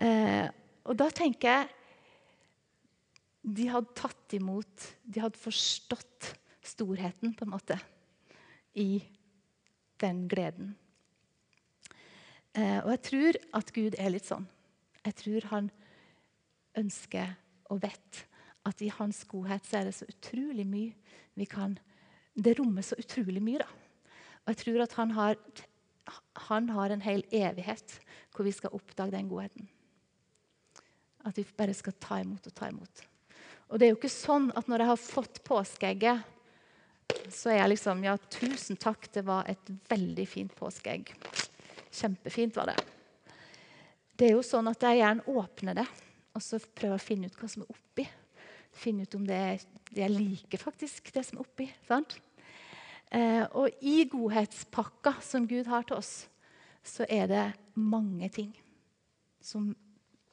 [0.04, 0.46] Eh,
[0.84, 1.68] og da tenker jeg
[3.46, 6.32] De hadde tatt imot De hadde forstått
[6.66, 7.76] storheten på en måte
[8.74, 8.98] i
[10.02, 10.72] den gleden.
[12.58, 14.48] Eh, og jeg tror at Gud er litt sånn.
[15.06, 15.68] Jeg tror han
[16.82, 17.36] ønsker
[17.70, 18.24] og vet
[18.66, 21.93] at i hans godhet så er det så utrolig mye vi kan gjøre
[22.34, 23.62] det rommer så utrolig mye.
[23.62, 23.68] da.
[24.44, 25.38] Og jeg tror at han har,
[26.50, 27.98] han har en hel evighet
[28.34, 29.68] hvor vi skal oppdage den godheten.
[31.24, 33.04] At vi bare skal ta imot og ta imot.
[33.70, 36.30] Og det er jo ikke sånn at når jeg har fått påskeegget,
[37.32, 41.14] så er jeg liksom Ja, tusen takk, det var et veldig fint påskeegg.
[41.94, 42.80] Kjempefint var det.
[44.14, 45.86] Det er jo sånn at jeg gjerne åpner det
[46.34, 48.06] og så prøver å finne ut hva som er oppi.
[48.74, 49.40] Finne ut om det,
[49.94, 51.68] jeg liker, faktisk, det som er oppi.
[51.86, 52.16] sant?
[53.14, 56.26] Eh, og i godhetspakka som Gud har til oss,
[56.84, 57.44] så er det
[57.78, 58.50] mange ting
[59.40, 59.70] som,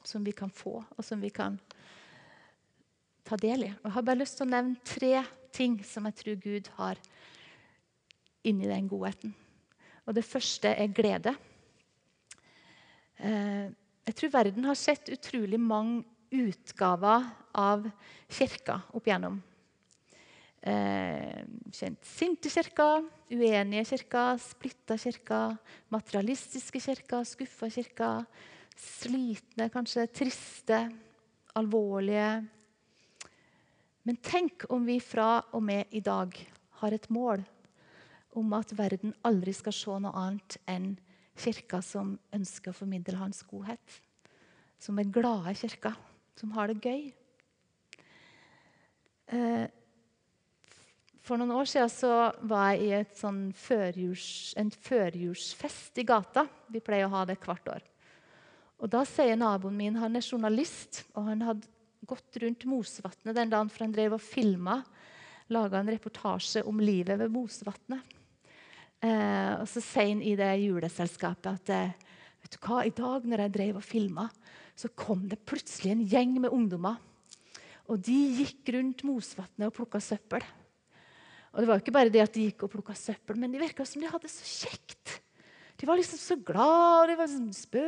[0.03, 1.59] som vi kan få, og som vi kan
[3.27, 3.69] ta del i.
[3.69, 5.13] Og jeg har bare lyst til å nevne tre
[5.53, 6.99] ting som jeg tror Gud har
[8.47, 9.35] inni den godheten.
[10.07, 11.35] Og Det første er glede.
[13.21, 13.69] Eh,
[14.07, 16.01] jeg tror verden har sett utrolig mange
[16.33, 17.87] utgaver av
[18.31, 19.41] kirka opp igjennom
[20.61, 25.57] eh, sinte kirker, uenige kirker, splitta kirker,
[25.93, 28.25] materialistiske kirker, skuffa kirker,
[28.77, 30.83] slitne, kanskje triste,
[31.57, 32.41] alvorlige.
[34.07, 36.33] Men tenk om vi fra og med i dag
[36.81, 37.43] har et mål
[38.37, 40.93] om at verden aldri skal se noe annet enn
[41.41, 43.99] kirka som ønsker å formidle hans godhet.
[44.81, 45.97] Som er glade kirker,
[46.39, 47.11] som har det gøy.
[49.31, 49.67] Eh,
[51.21, 52.13] for noen år siden så
[52.49, 56.47] var jeg i sånn førjurs, en førjulsfest i gata.
[56.71, 57.85] Vi pleier å ha det hvert år.
[58.81, 61.69] Og Da sier naboen min han er journalist, og han hadde
[62.09, 64.79] gått rundt Mosvatnet den dagen for han drev og filma.
[65.53, 68.17] Laga en reportasje om livet ved Mosvatnet.
[69.01, 72.09] Eh, og så sier han i det juleselskapet at eh,
[72.41, 74.27] vet du hva, i dag når jeg drev og filma,
[74.77, 76.97] så kom det plutselig en gjeng med ungdommer.
[77.89, 80.45] Og de gikk rundt Mosvatnet og plukka søppel.
[81.51, 83.85] Og det var ikke bare det at de gikk og plukka søppel, men de virka
[83.87, 85.17] som de hadde det så kjekt.
[85.81, 87.85] De var liksom så glad, og de var liksom spø.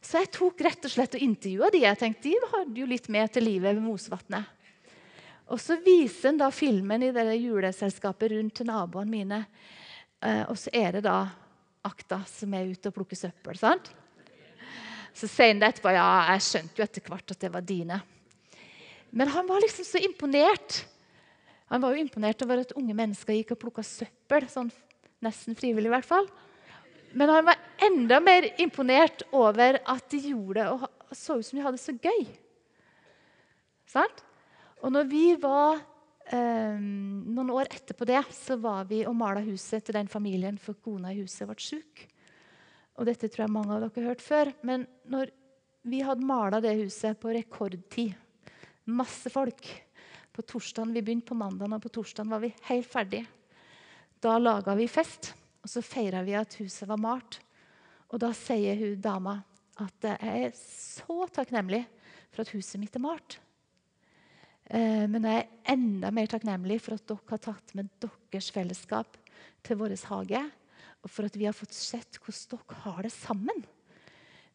[0.00, 1.82] Så jeg tok rett og slett og intervjua de.
[1.84, 4.54] Jeg tenkte De hadde jo litt med til livet ved Mosvatnet.
[5.52, 9.42] Og så viser en da filmen i det juleselskapet rundt til naboene mine.
[10.18, 11.20] Eh, og så er det da
[11.86, 13.54] Akta som er ute og plukker søppel.
[13.60, 13.92] sant?
[15.14, 15.92] Så sier han det etterpå.
[15.94, 18.00] Ja, jeg skjønte jo etter hvert at det var dine.
[19.10, 20.84] Men han var liksom så imponert
[21.66, 24.72] han var jo imponert over at unge mennesker gikk og plukka søppel sånn
[25.24, 26.26] Nesten frivillig, i hvert fall.
[27.16, 31.56] Men han var enda mer imponert over at de gjorde det og så ut som
[31.56, 32.26] de hadde det så gøy.
[33.88, 34.20] Sant?
[34.84, 35.80] Og når vi var
[36.28, 40.76] eh, Noen år etterpå det så var vi og mala huset til den familien for
[40.84, 42.04] kona i huset ble sjuk.
[43.00, 44.52] Og dette tror jeg mange av dere har hørt før.
[44.68, 45.32] Men når
[45.88, 48.12] vi hadde mala det huset på rekordtid,
[48.86, 49.68] masse folk
[50.32, 53.24] På torsdagen, Vi begynte på mandag, og på torsdagen var vi helt ferdige.
[54.20, 55.30] Da laga vi fest,
[55.62, 57.38] og så feira vi at huset var malt.
[58.12, 59.38] Og da sier hun dama
[59.80, 61.86] at jeg er så takknemlig
[62.28, 63.38] for at huset mitt er malt.
[64.68, 69.16] Eh, men jeg er enda mer takknemlig for at dere har tatt med deres fellesskap
[69.64, 70.42] til vår hage
[71.06, 73.64] og for at vi har fått sett hvordan dere har det sammen.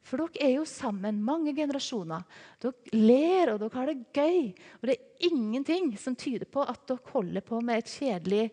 [0.02, 2.26] For dere er jo sammen mange generasjoner.
[2.62, 4.52] Dere ler og dere har det gøy.
[4.80, 8.46] Og det er ingenting som tyder på at dere holder på med et kjedelig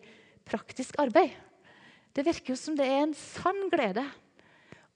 [0.47, 1.33] praktisk arbeid.
[2.13, 4.05] Det virker jo som det er en sann glede.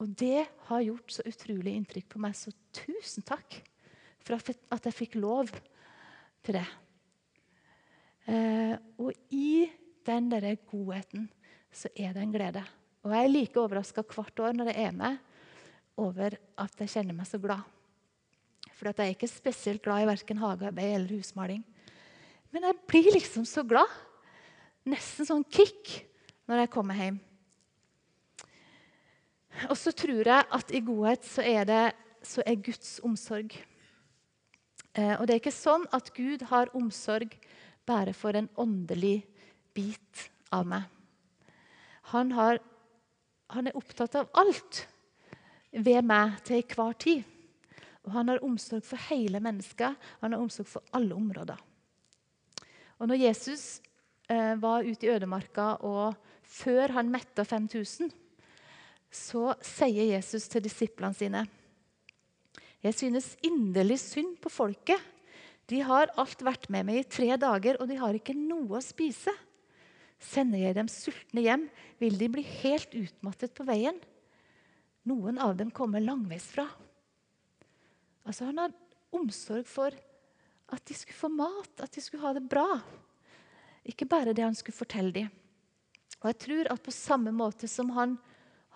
[0.02, 2.38] Og det har gjort så utrolig inntrykk på meg.
[2.38, 3.60] Så tusen takk
[4.24, 5.52] for at jeg fikk lov
[6.44, 6.68] til det.
[8.30, 9.68] Eh, og i
[10.08, 11.28] den der godheten
[11.74, 12.63] så er det en glede.
[13.04, 15.18] Og jeg er like overraska hvert år når jeg er med,
[15.99, 17.62] over at jeg kjenner meg så glad.
[18.73, 21.62] For jeg er ikke spesielt glad i verken hagearbeid eller husmaling.
[22.53, 23.89] Men jeg blir liksom så glad.
[24.89, 26.01] Nesten sånn kick
[26.49, 27.19] når jeg kommer hjem.
[29.69, 31.84] Og så tror jeg at i godhet så er, det,
[32.25, 33.53] så er Guds omsorg.
[34.97, 37.38] Eh, og det er ikke sånn at Gud har omsorg
[37.88, 39.21] bare for en åndelig
[39.77, 40.89] bit av meg.
[42.13, 42.60] Han har
[43.53, 44.84] han er opptatt av alt
[45.74, 47.24] ved meg til enhver tid.
[48.04, 49.96] Og han har omsorg for hele mennesket.
[50.22, 51.60] Han har omsorg for alle områder.
[53.00, 53.82] Og når Jesus
[54.30, 58.12] eh, var ute i ødemarka, og før han metta 5000,
[59.14, 61.44] så sier Jesus til disiplene sine
[62.84, 65.00] Jeg synes inderlig synd på folket.
[65.72, 68.84] De har alt vært med meg i tre dager, og de har ikke noe å
[68.84, 69.32] spise.
[70.20, 73.96] Sender jeg dem sultne hjem, vil de bli helt utmattet på veien.
[75.10, 76.68] Noen av dem kommer langveisfra.
[78.24, 78.76] Altså, han har
[79.13, 79.96] omsorg for
[80.74, 82.68] at de skulle få mat, at de skulle ha det bra.
[83.84, 85.32] Ikke bare det han skulle fortelle dem.
[86.22, 88.16] Og jeg tror at på samme måte som han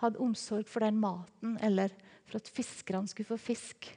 [0.02, 1.94] hadde omsorg for den maten, eller
[2.28, 3.88] for at fiskerne skulle få fisk,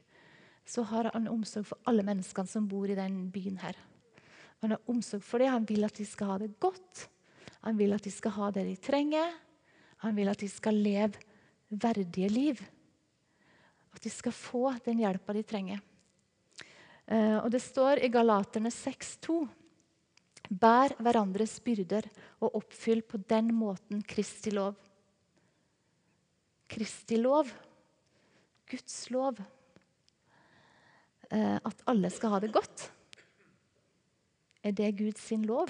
[0.65, 3.75] så har han omsorg for alle menneskene som bor i den byen her.
[4.63, 5.51] Han har omsorg for det.
[5.51, 7.09] Han vil at de skal ha det godt.
[7.65, 9.33] Han vil at de skal ha det de trenger.
[10.05, 11.19] Han vil at de skal leve
[11.71, 12.61] verdige liv.
[13.95, 15.81] At de skal få den hjelpa de trenger.
[17.07, 19.49] Eh, og Det står i Galaterne 6,2.:
[20.51, 22.07] Bær hverandres byrder
[22.41, 24.75] og oppfyll på den måten Kristi lov.
[26.71, 27.51] Kristi lov,
[28.71, 29.41] Guds lov.
[31.31, 32.91] Eh, at alle skal ha det godt.
[34.63, 35.69] Er det Guds lov?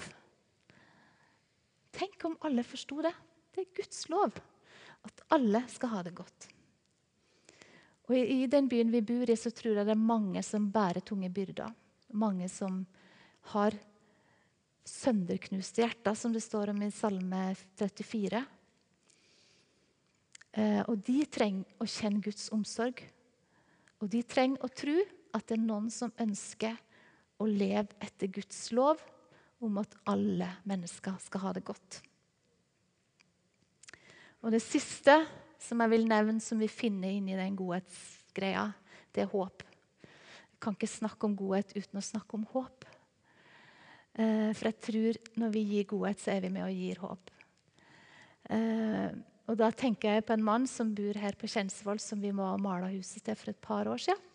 [1.92, 3.12] Tenk om alle forsto det.
[3.54, 4.32] Det er Guds lov
[5.06, 6.48] at alle skal ha det godt.
[8.10, 11.04] Og I, den byen vi bor i, så tror jeg det er mange som bærer
[11.06, 11.70] tunge byrder.
[12.18, 12.82] Mange som
[13.52, 13.76] har
[14.90, 18.42] sønderknuste hjerter, som det står om i Salme 34.
[20.58, 23.04] Eh, og de trenger å kjenne Guds omsorg.
[24.02, 24.96] Og de trenger å tro
[25.36, 26.74] at det er noen som ønsker
[27.40, 29.00] å leve etter Guds lov
[29.62, 32.00] om at alle mennesker skal ha det godt.
[34.40, 35.16] Og Det siste
[35.60, 38.70] som jeg vil nevne, som vi finner inni den godhetsgreia,
[39.12, 39.64] det er håp.
[40.00, 42.86] Jeg kan ikke snakke om godhet uten å snakke om håp.
[44.16, 47.34] Eh, for jeg tror når vi gir godhet, så er vi med og gir håp.
[48.50, 49.10] Eh,
[49.50, 52.46] og Da tenker jeg på en mann som bor her på Kjensvoll, som vi må
[52.46, 54.26] ha mala huset til for et par år siden.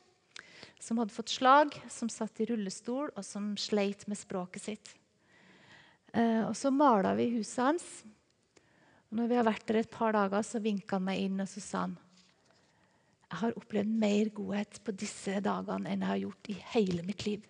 [0.80, 4.92] Som hadde fått slag, som satt i rullestol og som sleit med språket sitt.
[6.14, 7.88] Eh, og så mala vi huset hans.
[9.14, 11.62] Når vi har vært der et par dager, så vinka han meg inn og så
[11.64, 11.98] sa han,
[13.26, 17.26] jeg har opplevd mer godhet på disse dagene enn jeg har gjort i hele mitt
[17.26, 17.46] liv.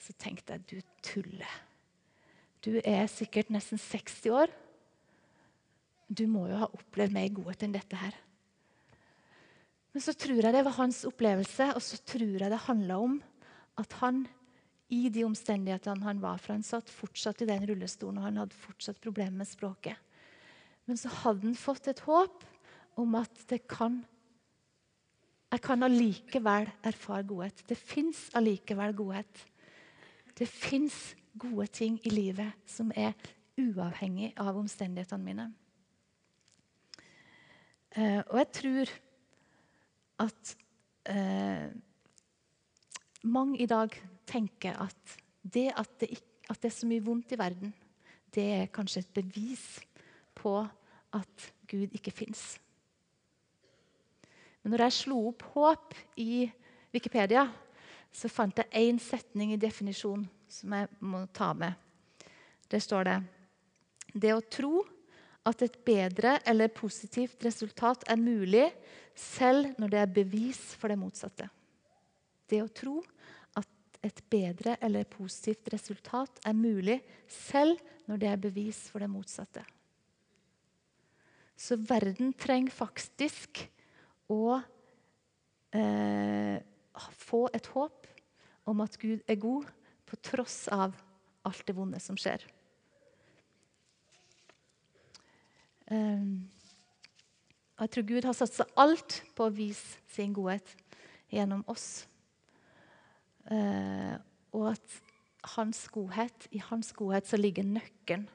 [0.00, 1.58] Så tenkte jeg du tuller.
[2.64, 4.54] Du er sikkert nesten 60 år.
[6.08, 8.16] Du må jo ha opplevd mer godhet enn dette her.
[9.92, 13.20] Men så tror jeg det var hans opplevelse, og så tror jeg det handla om
[13.78, 14.24] at han
[14.88, 16.40] i de omstendighetene han var.
[16.40, 19.96] For han satt fortsatt i den rullestolen, og han hadde fortsatt problemer med språket.
[20.88, 22.44] Men så hadde han fått et håp
[22.98, 24.04] om at det kan
[25.48, 27.62] Jeg kan allikevel erfare godhet.
[27.64, 29.46] Det fins allikevel godhet.
[30.36, 33.14] Det fins gode ting i livet som er
[33.56, 35.46] uavhengig av omstendighetene mine.
[37.96, 38.92] Eh, og jeg tror
[40.26, 40.54] at
[41.08, 41.72] eh,
[43.24, 43.94] mange i dag
[44.28, 46.10] tenker at det at det,
[46.48, 47.72] at det er så mye vondt i verden,
[48.34, 49.64] det er kanskje et bevis
[50.36, 50.60] på
[51.16, 52.58] at Gud ikke fins.
[54.62, 56.44] Men når jeg slo opp håp i
[56.92, 57.46] Wikipedia,
[58.12, 61.74] så fant jeg én setning i definisjonen som jeg må ta med.
[62.68, 63.18] Der står det
[64.12, 64.82] Det å tro
[65.48, 68.66] at et bedre eller positivt resultat er mulig
[69.14, 71.48] selv når det er bevis for det motsatte.
[72.48, 72.98] Det å tro
[74.04, 79.64] et bedre eller positivt resultat er mulig selv når det er bevis for det motsatte.
[81.58, 83.64] Så verden trenger faktisk
[84.30, 84.60] å
[85.74, 86.60] eh,
[87.18, 88.06] få et håp
[88.68, 89.66] om at Gud er god,
[90.08, 90.94] på tross av
[91.44, 92.44] alt det vonde som skjer.
[95.90, 96.30] Eh,
[97.78, 100.70] jeg tror Gud har satsa alt på å vise sin godhet
[101.32, 102.06] gjennom oss.
[103.48, 104.16] Uh,
[104.52, 104.98] og at
[105.56, 108.26] hans godhet, i hans godhet så ligger nøkken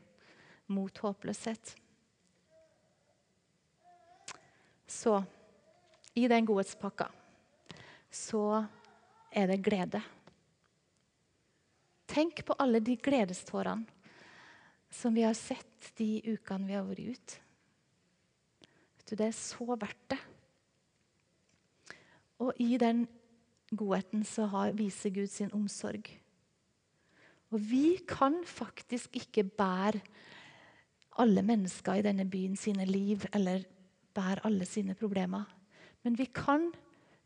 [0.74, 1.76] mot håpløshet.
[4.88, 5.20] Så
[6.16, 7.10] i den godhetspakka
[8.14, 8.64] så
[9.34, 10.02] er det glede.
[12.14, 13.90] Tenk på alle de gledestårene
[14.94, 17.40] som vi har sett de ukene vi har vært ute.
[19.14, 20.18] Det er så verdt det.
[22.42, 23.04] Og i den
[23.78, 26.10] godheten så viser Gud sin omsorg.
[27.54, 30.02] Og vi kan faktisk ikke bære
[31.22, 33.66] alle mennesker i denne byen sine liv eller
[34.14, 35.44] bære alle sine problemer.
[36.04, 36.72] Men vi kan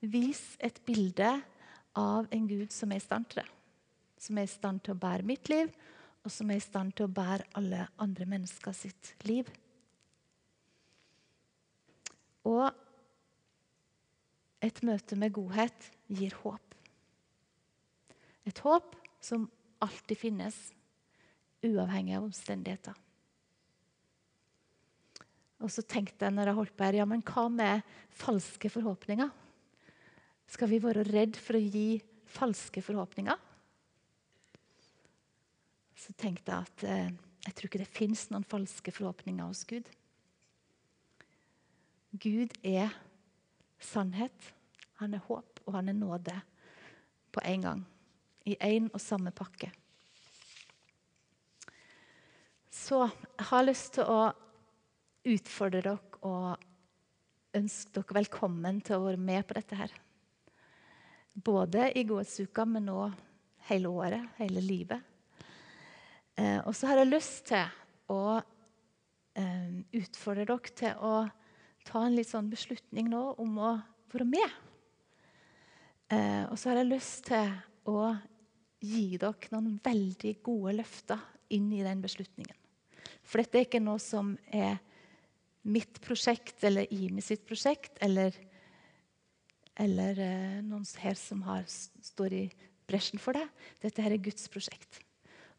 [0.02, 1.30] vise et bilde
[1.96, 3.50] av en Gud som er i stand til det.
[4.20, 5.72] Som er i stand til å bære mitt liv,
[6.24, 9.48] og som er i stand til å bære alle andre mennesker sitt liv.
[12.48, 12.68] Og
[14.64, 16.76] et møte med godhet gir håp.
[18.48, 19.48] Et håp som
[19.84, 20.56] alltid finnes,
[21.66, 22.96] uavhengig av omstendigheter.
[25.58, 29.30] Og så tenkte jeg når jeg holdt på her, ja, men hva med falske forhåpninger?
[30.48, 31.98] Skal vi være redd for å gi
[32.30, 33.40] falske forhåpninger?
[35.98, 37.16] Så tenkte jeg at eh,
[37.48, 39.90] jeg tror ikke det fins noen falske forhåpninger hos Gud.
[42.18, 42.94] Gud er
[43.84, 44.54] sannhet,
[45.02, 46.36] han er håp, og han er nåde
[47.36, 47.84] på en gang.
[48.48, 49.70] I én og samme pakke.
[52.72, 54.32] Så jeg har lyst til å
[55.28, 59.94] utfordre dere og ønske dere velkommen til å være med på dette her.
[61.34, 63.02] Både i gårdsuka, men nå
[63.68, 65.04] hele året, hele livet.
[66.38, 67.68] Eh, og så har jeg lyst til
[68.14, 71.14] å eh, utfordre dere til å
[71.88, 73.74] ta en litt sånn beslutning nå om å
[74.14, 74.56] være med.
[76.08, 77.52] Eh, og så har jeg lyst til
[77.92, 78.14] å
[78.84, 81.24] gi dere noen veldig gode løfter
[81.56, 82.56] inn i den beslutningen.
[83.28, 84.78] For dette er ikke noe som er
[85.68, 88.36] mitt prosjekt eller Imi sitt prosjekt, eller,
[89.76, 92.44] eller eh, noen her som har, står i
[92.88, 93.44] bresjen for det.
[93.84, 95.02] Dette her er Guds prosjekt.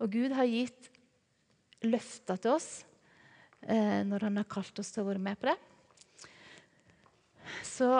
[0.00, 0.88] Og Gud har gitt
[1.84, 2.70] løfter til oss
[3.68, 5.58] eh, når han har kalt oss til å være med på det.
[7.68, 7.98] Så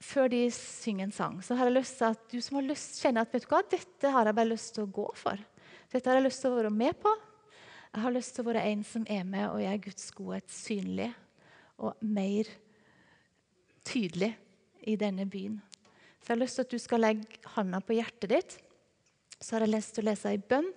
[0.00, 3.00] før de synger en sang, så har jeg lyst til at du som har lyst,
[3.02, 5.42] kjenner at vet du hva, dette har jeg bare lyst til å gå for.
[5.92, 7.12] Dette har jeg lyst til å være med på.
[7.90, 11.10] Jeg har lyst til å være en som er med og gjør Guds godhet synlig
[11.80, 12.48] og mer
[13.86, 14.30] tydelig
[14.88, 15.58] i denne byen.
[16.20, 18.58] Så jeg har lyst til at du skal legge handa på hjertet ditt.
[19.40, 20.68] Så har jeg lyst til å lese ei bønn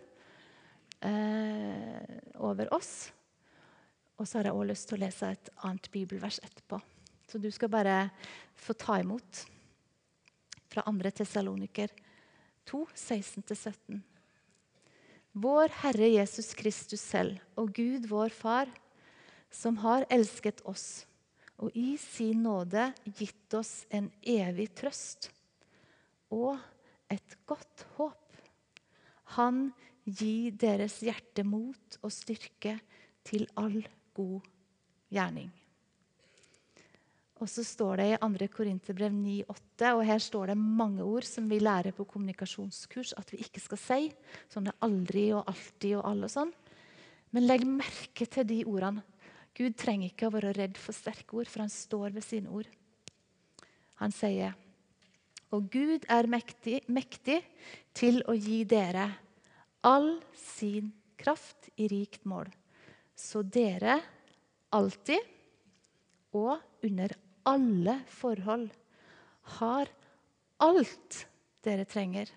[1.03, 3.11] eh, over oss.
[4.17, 6.79] Og så har jeg også lyst til å lese et annet bibelvers etterpå.
[7.27, 8.09] Så du skal bare
[8.55, 9.45] få ta imot
[10.69, 11.11] fra 2.
[11.11, 11.91] Tessaloniker
[12.69, 14.01] 2, 16-17.
[15.33, 18.69] Vår Herre Jesus Kristus selv og Gud vår Far,
[19.49, 21.05] som har elsket oss
[21.63, 25.29] og i sin nåde gitt oss en evig trøst
[26.33, 26.57] og
[27.13, 28.19] et godt håp.
[29.37, 29.69] Han
[30.03, 32.75] gir deres hjerte mot og styrke
[33.23, 33.79] til all
[34.17, 34.41] god
[35.13, 35.51] gjerning.
[37.43, 38.47] Og så står det i 2.
[38.53, 43.41] Korinterbrev 9,8, og her står det mange ord som vi lærer på kommunikasjonskurs at vi
[43.43, 44.05] ikke skal si.
[44.47, 46.53] Sånn det er aldri og alltid og alle og sånn.
[47.35, 49.03] Men legg merke til de ordene.
[49.59, 52.69] Gud trenger ikke å være redd for sterke ord, for han står ved sine ord.
[53.99, 54.55] Han sier,
[55.53, 57.41] og Gud er mektig, mektig
[57.93, 59.09] til å gi dere
[59.85, 62.47] all sin kraft i rikt mål,
[63.13, 63.99] Så dere
[64.73, 65.21] alltid
[66.33, 67.13] og under
[67.49, 68.69] alle forhold
[69.59, 69.91] har
[70.63, 71.19] alt
[71.63, 72.29] dere trenger.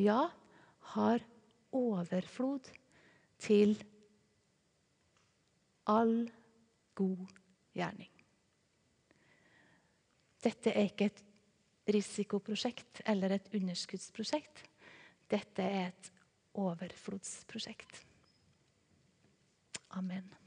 [0.00, 0.28] Ja,
[0.94, 1.24] har
[1.72, 2.68] overflod
[3.42, 3.76] til
[5.88, 6.30] all
[6.94, 7.26] god
[7.76, 8.10] gjerning.
[10.42, 11.22] Dette er ikke et
[11.92, 14.64] risikoprosjekt eller et underskuddsprosjekt.
[15.30, 16.12] Dette er et
[16.58, 18.02] overflodsprosjekt.
[19.96, 20.41] Amen.